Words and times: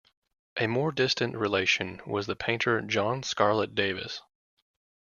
A 0.57 0.65
more 0.65 0.91
distant 0.91 1.37
relation 1.37 2.01
was 2.07 2.25
the 2.25 2.35
painter 2.35 2.81
John 2.81 3.21
Scarlett 3.21 3.75
Davis. 3.75 4.23